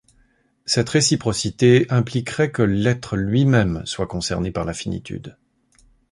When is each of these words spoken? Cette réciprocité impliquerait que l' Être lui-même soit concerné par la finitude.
Cette 0.65 0.89
réciprocité 0.89 1.85
impliquerait 1.91 2.49
que 2.51 2.63
l' 2.63 2.87
Être 2.87 3.15
lui-même 3.15 3.83
soit 3.85 4.07
concerné 4.07 4.49
par 4.49 4.65
la 4.65 4.73
finitude. 4.73 5.37